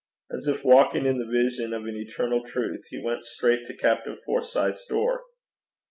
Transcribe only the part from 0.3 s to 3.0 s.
As if walking in the vision of an eternal truth, he